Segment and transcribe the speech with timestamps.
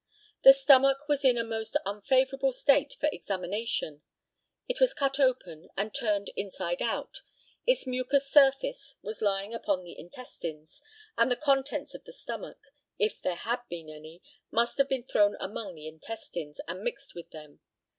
[0.41, 4.01] The stomach was in a most unfavourable state for examination;
[4.67, 7.21] it was cut open, and turned inside out;
[7.67, 10.81] its mucous surface was lying upon the intestines,
[11.19, 12.57] and the contents of the stomach,
[12.97, 17.29] if there had been any, must have been thrown among the intestines, and mixed with
[17.29, 17.59] them.